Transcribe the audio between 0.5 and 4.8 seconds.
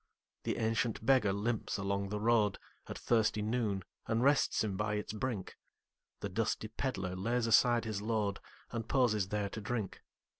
ancient beggar limps along the roadAt thirsty noon, and rests him